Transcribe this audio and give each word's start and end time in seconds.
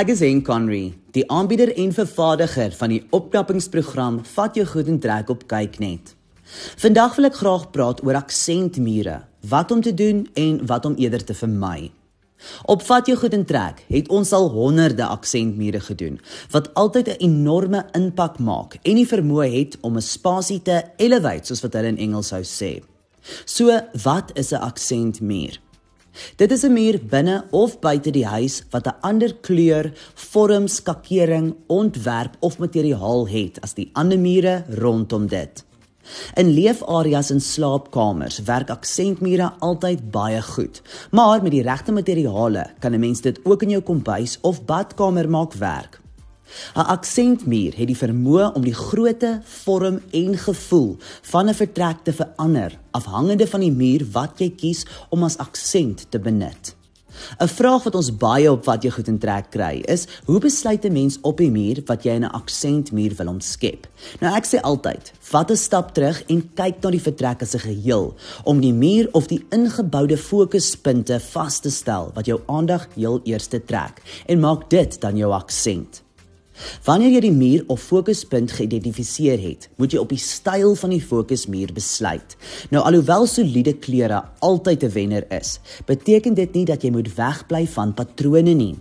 Ek 0.00 0.08
is 0.14 0.22
Henk 0.24 0.46
Conry, 0.46 0.94
die 1.12 1.26
aanbieder 1.28 1.74
en 1.76 1.90
vervaardiger 1.92 2.72
van 2.78 2.92
die 2.94 3.02
opknappingsprogram 3.12 4.22
Vat 4.30 4.54
jou 4.56 4.64
goed 4.70 4.88
en 4.88 4.96
trek 5.02 5.28
op 5.28 5.42
Kyknet. 5.50 6.14
Vandag 6.80 7.18
wil 7.18 7.28
ek 7.28 7.36
graag 7.36 7.66
praat 7.74 8.00
oor 8.06 8.16
aksentmure, 8.16 9.18
wat 9.52 9.74
om 9.74 9.84
te 9.84 9.92
doen 9.92 10.22
en 10.40 10.56
wat 10.70 10.88
om 10.88 10.96
eerder 10.96 11.26
te 11.26 11.36
vermy. 11.36 11.90
Op 12.72 12.86
Vat 12.88 13.12
jou 13.12 13.18
goed 13.20 13.36
en 13.36 13.44
trek 13.44 13.84
het 13.92 14.08
ons 14.08 14.32
al 14.32 14.48
honderde 14.54 15.04
aksentmure 15.04 15.84
gedoen 15.90 16.16
wat 16.54 16.72
altyd 16.80 17.08
'n 17.08 17.20
enorme 17.28 17.84
impak 17.92 18.38
maak 18.38 18.78
en 18.80 18.96
die 18.96 19.10
vermoë 19.14 19.52
het 19.52 19.76
om 19.82 20.00
'n 20.00 20.10
spasie 20.16 20.62
te 20.62 20.84
elevate 20.96 21.46
soos 21.46 21.60
wat 21.60 21.74
hulle 21.74 21.92
in 21.92 22.04
Engels 22.08 22.32
sou 22.32 22.42
sê. 22.42 22.80
So, 23.44 23.68
wat 23.92 24.30
is 24.34 24.52
'n 24.52 24.64
aksentmuur? 24.64 25.60
Dit 26.36 26.52
is 26.52 26.64
'n 26.64 26.72
muur 26.72 27.00
binne 27.08 27.44
of 27.50 27.78
buite 27.78 28.10
die 28.10 28.26
huis 28.26 28.62
wat 28.70 28.86
'n 28.86 29.00
ander 29.00 29.34
kleur, 29.34 29.92
vorm, 30.14 30.66
skakering, 30.66 31.54
ontwerp 31.66 32.36
of 32.40 32.58
materiaal 32.58 33.28
het 33.28 33.60
as 33.60 33.74
die 33.74 33.90
ander 33.92 34.18
mure 34.18 34.64
rondom 34.68 35.26
dit. 35.26 35.64
In 36.34 36.48
leefareas 36.48 37.30
en 37.30 37.40
slaapkamers 37.40 38.40
werk 38.42 38.70
aksentmure 38.70 39.52
altyd 39.58 40.10
baie 40.10 40.42
goed, 40.42 40.82
maar 41.10 41.42
met 41.42 41.52
die 41.52 41.62
regte 41.62 41.92
materiale 41.92 42.66
kan 42.78 42.92
'n 42.94 43.00
mens 43.00 43.20
dit 43.20 43.40
ook 43.44 43.62
in 43.62 43.70
jou 43.70 43.82
kombuis 43.82 44.38
of 44.40 44.64
badkamer 44.64 45.28
maak 45.28 45.52
werk. 45.54 45.99
'n 46.74 46.86
Aksentmuur 46.96 47.76
het 47.76 47.86
die 47.86 47.96
vermoë 47.96 48.52
om 48.54 48.62
die 48.62 48.74
grootte, 48.74 49.40
vorm 49.44 50.00
en 50.10 50.38
gevoel 50.38 50.96
van 51.22 51.48
'n 51.48 51.54
vertrek 51.54 51.98
te 52.02 52.12
verander 52.12 52.78
afhangende 52.90 53.46
van 53.46 53.60
die 53.60 53.72
muur 53.72 54.06
wat 54.12 54.38
jy 54.38 54.50
kies 54.50 54.86
om 55.08 55.22
as 55.22 55.38
aksent 55.38 56.06
te 56.10 56.18
benut. 56.18 56.74
'n 57.38 57.48
Vraag 57.48 57.82
wat 57.82 57.94
ons 57.94 58.10
baie 58.16 58.50
op 58.50 58.64
wat 58.64 58.84
jy 58.84 58.90
goed 58.94 59.08
in 59.08 59.18
trek 59.18 59.50
kry 59.54 59.82
is: 59.94 60.06
Hoe 60.24 60.40
besluit 60.40 60.84
'n 60.84 60.92
mens 60.92 61.18
op 61.20 61.36
die 61.38 61.50
muur 61.50 61.82
wat 61.86 62.02
jy 62.04 62.14
in 62.18 62.24
'n 62.24 62.36
aksentmuur 62.40 63.14
wil 63.16 63.28
omskep? 63.28 63.86
Nou 64.20 64.34
ek 64.34 64.46
sê 64.46 64.60
altyd, 64.60 65.12
vat 65.20 65.50
'n 65.50 65.56
stap 65.56 65.94
terug 65.94 66.22
en 66.28 66.50
kyk 66.54 66.82
na 66.82 66.90
die 66.90 67.06
vertrek 67.08 67.42
as 67.42 67.54
'n 67.54 67.58
geheel 67.58 68.14
om 68.44 68.60
die 68.60 68.72
muur 68.72 69.08
of 69.12 69.26
die 69.26 69.44
ingeboude 69.50 70.16
fokuspunte 70.16 71.20
vas 71.20 71.60
te 71.60 71.70
stel 71.70 72.10
wat 72.14 72.26
jou 72.26 72.40
aandag 72.46 72.88
heel 72.94 73.20
eers 73.24 73.48
trek 73.48 74.02
en 74.26 74.40
maak 74.40 74.70
dit 74.70 75.00
dan 75.00 75.16
jou 75.16 75.32
aksent. 75.32 76.02
Wanneer 76.84 77.10
jy 77.16 77.20
die 77.20 77.32
muur 77.32 77.64
of 77.68 77.82
fokuspunt 77.82 78.52
geïdentifiseer 78.52 79.40
het, 79.40 79.68
moet 79.76 79.92
jy 79.92 80.02
op 80.02 80.12
die 80.12 80.20
styl 80.20 80.74
van 80.74 80.90
die 80.90 81.02
fokusmuur 81.02 81.72
besluit. 81.76 82.36
Nou 82.70 82.84
alhoewel 82.84 83.26
soliede 83.26 83.74
kleure 83.78 84.22
altyd 84.40 84.84
'n 84.84 84.92
wenner 84.92 85.24
is, 85.30 85.58
beteken 85.86 86.34
dit 86.34 86.54
nie 86.54 86.64
dat 86.64 86.82
jy 86.82 86.90
moet 86.90 87.14
wegbly 87.14 87.66
van 87.66 87.94
patrone 87.94 88.54
nie. 88.54 88.76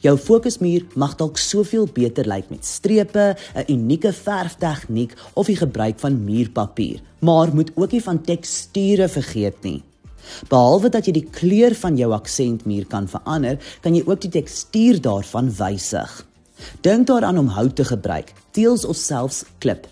Jou 0.00 0.16
fokusmuur 0.16 0.86
mag 0.94 1.16
dalk 1.16 1.38
soveel 1.38 1.88
beter 1.92 2.26
lyk 2.26 2.50
met 2.50 2.64
strepe, 2.64 3.36
'n 3.54 3.72
unieke 3.72 4.12
verftegniek 4.12 5.14
of 5.34 5.46
die 5.46 5.56
gebruik 5.56 5.98
van 5.98 6.24
muurpapier, 6.24 7.00
maar 7.20 7.54
moet 7.54 7.70
ook 7.74 7.92
nie 7.92 8.02
van 8.02 8.20
teksture 8.22 9.08
vergeet 9.08 9.62
nie. 9.62 9.82
Behalwe 10.48 10.88
dat 10.88 11.06
jy 11.06 11.12
die 11.12 11.28
kleur 11.30 11.74
van 11.74 11.96
jou 11.96 12.12
aksentmuur 12.12 12.86
kan 12.86 13.08
verander, 13.08 13.58
kan 13.80 13.94
jy 13.94 14.02
ook 14.06 14.20
die 14.20 14.30
tekstuur 14.30 15.00
daarvan 15.00 15.50
wysig. 15.52 16.24
Dink 16.80 17.06
daaraan 17.06 17.38
om 17.38 17.48
hout 17.48 17.76
te 17.76 17.84
gebruik, 17.84 18.32
teels 18.50 18.84
of 18.84 18.96
selfs 18.96 19.44
klip. 19.58 19.88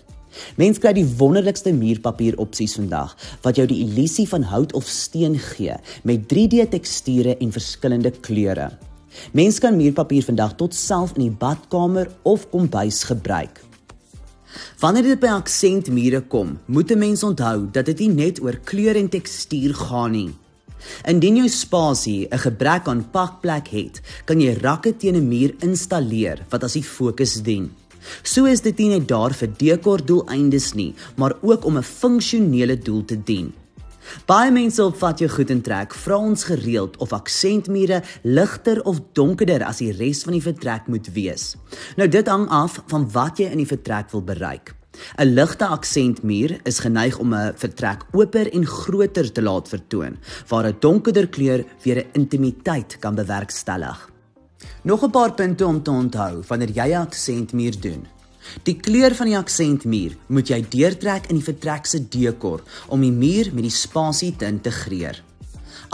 Mense 0.57 0.81
kry 0.81 0.93
die 0.97 1.07
wonderlikste 1.19 1.73
muurpapier 1.75 2.37
opsies 2.41 2.75
vandag 2.79 3.13
wat 3.43 3.59
jou 3.59 3.67
die 3.69 3.81
illusie 3.85 4.25
van 4.29 4.45
hout 4.49 4.73
of 4.73 4.87
steen 4.89 5.37
gee 5.39 5.75
met 6.03 6.25
3D 6.31 6.65
teksture 6.71 7.37
en 7.37 7.53
verskillende 7.53 8.11
kleure. 8.25 8.71
Mense 9.37 9.61
kan 9.61 9.77
muurpapier 9.77 10.25
vandag 10.25 10.55
tot 10.57 10.73
self 10.73 11.13
in 11.17 11.27
die 11.27 11.37
badkamer 11.43 12.09
of 12.23 12.47
kombuis 12.49 13.03
gebruik. 13.09 13.61
Wanneer 14.81 15.13
dit 15.13 15.21
by 15.21 15.31
aksentmure 15.33 16.21
kom, 16.29 16.59
moet 16.65 16.91
'n 16.91 16.99
mens 16.99 17.23
onthou 17.23 17.69
dat 17.71 17.85
dit 17.85 17.99
nie 17.99 18.09
net 18.09 18.41
oor 18.41 18.57
kleur 18.63 18.95
en 18.95 19.09
tekstuur 19.09 19.73
gaan 19.73 20.11
nie. 20.11 20.33
Indien 21.07 21.35
jou 21.35 21.49
spasie 21.49 22.27
'n 22.31 22.37
gebrek 22.37 22.87
aan 22.87 23.09
pakplek 23.11 23.67
het, 23.67 24.01
kan 24.25 24.41
jy 24.41 24.53
rakke 24.61 24.97
teen 24.97 25.15
'n 25.15 25.27
muur 25.27 25.55
installeer 25.59 26.45
wat 26.49 26.63
as 26.63 26.73
die 26.73 26.83
fokus 26.83 27.41
dien. 27.41 27.71
So 28.23 28.45
is 28.45 28.61
dit 28.61 28.77
nie 28.77 28.89
net 28.89 29.07
daar 29.07 29.33
vir 29.33 29.49
dekor 29.57 30.05
doeleindes 30.05 30.73
nie, 30.73 30.93
maar 31.15 31.35
ook 31.41 31.65
om 31.65 31.77
'n 31.77 31.83
funksionele 31.83 32.77
doel 32.77 33.05
te 33.05 33.23
dien. 33.23 33.53
Baie 34.25 34.51
mense 34.51 34.83
opvat 34.83 35.19
jou 35.19 35.29
goed 35.29 35.49
in 35.49 35.61
trek, 35.61 35.93
vra 35.93 36.17
ons 36.17 36.43
gereeld 36.43 36.97
of 36.97 37.13
aksentmure 37.13 38.03
ligter 38.23 38.83
of 38.83 38.99
donkerder 39.13 39.63
as 39.63 39.77
die 39.77 39.91
res 39.91 40.23
van 40.23 40.33
die 40.33 40.43
vertrek 40.43 40.87
moet 40.87 41.07
wees. 41.15 41.55
Nou 41.95 42.07
dit 42.07 42.27
hang 42.27 42.47
af 42.49 42.81
van 42.87 43.09
wat 43.11 43.37
jy 43.37 43.51
in 43.51 43.57
die 43.63 43.69
vertrek 43.69 44.11
wil 44.11 44.21
bereik. 44.21 44.75
'n 45.17 45.33
Ligte 45.33 45.65
aksentmuur 45.65 46.59
is 46.63 46.79
geneig 46.79 47.17
om 47.19 47.33
'n 47.33 47.53
vertrek 47.55 48.05
oper 48.11 48.53
en 48.53 48.65
groter 48.65 49.31
te 49.31 49.41
laat 49.41 49.67
vertoon, 49.67 50.17
waar 50.47 50.67
'n 50.67 50.77
donkerder 50.79 51.27
kleur 51.27 51.65
weer 51.83 51.97
'n 51.97 52.09
intimiteit 52.13 52.97
kan 52.99 53.15
bewerkstellig. 53.15 54.09
Nog 54.83 55.03
'n 55.03 55.09
paar 55.09 55.33
punte 55.33 55.65
om 55.65 55.83
te 55.83 55.91
onthou 55.91 56.43
wanneer 56.47 56.69
jy 56.69 56.87
'n 56.93 57.05
aksentmuur 57.07 57.79
doen. 57.79 58.07
Die 58.63 58.75
kleur 58.75 59.15
van 59.15 59.27
die 59.27 59.37
aksentmuur 59.37 60.17
moet 60.27 60.47
jy 60.47 60.65
deurtrek 60.69 61.29
in 61.31 61.39
die 61.39 61.43
vertrek 61.43 61.85
se 61.85 62.07
dekor 62.07 62.61
om 62.87 63.01
die 63.01 63.11
muur 63.11 63.49
met 63.53 63.63
die 63.63 63.71
spasie 63.71 64.35
te 64.35 64.45
integreer. 64.45 65.23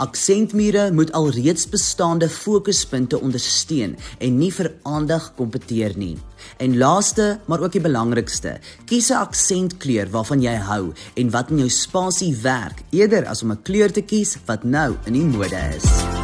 Aksentmure 0.00 0.88
moet 0.96 1.12
alreeds 1.12 1.66
bestaande 1.68 2.28
fokuspunte 2.32 3.20
ondersteun 3.20 3.96
en 4.18 4.38
nie 4.40 4.48
vir 4.54 4.70
aandag 4.88 5.26
kompeteer 5.36 5.92
nie. 6.00 6.14
En 6.56 6.78
laaste, 6.80 7.34
maar 7.46 7.60
ook 7.60 7.76
die 7.76 7.84
belangrikste, 7.84 8.56
kies 8.88 9.10
'n 9.10 9.20
aksentkleur 9.20 10.08
waarvan 10.10 10.40
jy 10.42 10.56
hou 10.56 10.92
en 11.14 11.30
wat 11.30 11.50
in 11.50 11.58
jou 11.58 11.68
spasie 11.68 12.34
werk, 12.42 12.82
eerder 12.90 13.26
as 13.26 13.42
om 13.42 13.52
'n 13.52 13.62
kleur 13.62 13.92
te 13.92 14.02
kies 14.02 14.36
wat 14.46 14.64
nou 14.64 14.96
in 15.04 15.12
die 15.12 15.24
mode 15.24 15.60
is. 15.76 16.19